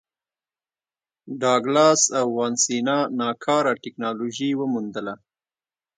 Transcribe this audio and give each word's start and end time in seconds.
ډاګلاس 1.41 2.01
او 2.19 2.25
وانسینا 2.37 2.97
ناکاره 3.19 3.73
ټکنالوژي 3.83 4.49
وموندله. 4.55 5.13